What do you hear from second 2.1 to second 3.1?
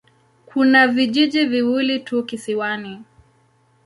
kisiwani.